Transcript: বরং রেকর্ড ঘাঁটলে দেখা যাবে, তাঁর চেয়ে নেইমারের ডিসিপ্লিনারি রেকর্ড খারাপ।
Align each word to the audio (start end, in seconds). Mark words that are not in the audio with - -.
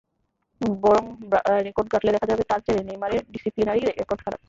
বরং 0.83 1.05
রেকর্ড 1.65 1.87
ঘাঁটলে 1.91 2.11
দেখা 2.11 2.29
যাবে, 2.31 2.43
তাঁর 2.49 2.61
চেয়ে 2.65 2.87
নেইমারের 2.87 3.21
ডিসিপ্লিনারি 3.33 3.81
রেকর্ড 3.91 4.19
খারাপ। 4.23 4.39